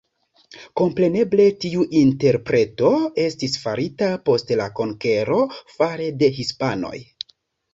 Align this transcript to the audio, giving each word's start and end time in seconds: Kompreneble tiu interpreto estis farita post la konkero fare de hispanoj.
Kompreneble 0.79 1.43
tiu 1.65 1.83
interpreto 1.99 2.91
estis 3.25 3.59
farita 3.67 4.09
post 4.31 4.55
la 4.63 4.67
konkero 4.81 5.39
fare 5.77 6.09
de 6.23 6.33
hispanoj. 6.41 6.97